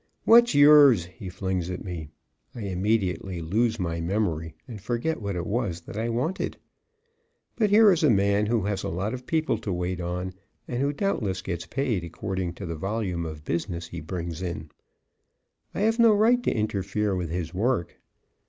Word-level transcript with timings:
"What's 0.23 0.55
yours?" 0.55 1.05
he 1.05 1.29
flings 1.29 1.69
at 1.69 1.83
me. 1.85 2.09
I 2.55 2.61
immediately 2.61 3.39
lose 3.39 3.79
my 3.79 4.01
memory 4.01 4.55
and 4.67 4.81
forget 4.81 5.21
what 5.21 5.35
it 5.35 5.45
was 5.45 5.81
that 5.81 5.95
I 5.95 6.09
wanted. 6.09 6.57
But 7.55 7.69
here 7.69 7.91
is 7.91 8.03
a 8.03 8.09
man 8.09 8.47
who 8.47 8.61
has 8.63 8.81
a 8.81 8.89
lot 8.89 9.13
of 9.13 9.27
people 9.27 9.59
to 9.59 9.71
wait 9.71 10.01
on 10.01 10.33
and 10.67 10.81
who 10.81 10.91
doubtless 10.91 11.43
gets 11.43 11.67
paid 11.67 12.03
according 12.03 12.53
to 12.53 12.65
the 12.65 12.75
volume 12.75 13.27
of 13.27 13.45
business 13.45 13.89
he 13.89 14.01
brings 14.01 14.41
in. 14.41 14.71
I 15.75 15.81
have 15.81 15.99
no 15.99 16.15
right 16.15 16.41
to 16.45 16.51
interfere 16.51 17.15
with 17.15 17.29
his 17.29 17.53
work. 17.53 17.99